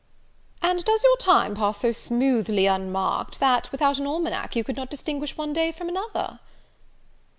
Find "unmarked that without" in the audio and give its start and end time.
2.65-3.99